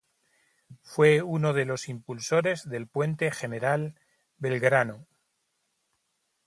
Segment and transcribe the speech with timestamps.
[0.81, 3.93] Fue uno de los impulsores del Puente General
[4.39, 5.05] Belgrano.